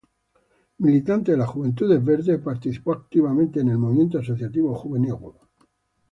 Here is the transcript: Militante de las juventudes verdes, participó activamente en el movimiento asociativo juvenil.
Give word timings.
Militante 0.79 1.29
de 1.31 1.37
las 1.37 1.49
juventudes 1.49 2.03
verdes, 2.03 2.39
participó 2.39 2.91
activamente 2.91 3.59
en 3.59 3.67
el 3.69 3.77
movimiento 3.77 4.17
asociativo 4.17 4.73
juvenil. 4.73 5.13